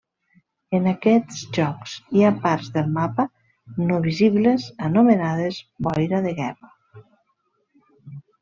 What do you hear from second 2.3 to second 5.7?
parts del mapa no visibles anomenades